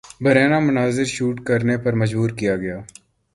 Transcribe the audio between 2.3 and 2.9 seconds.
کیا گیا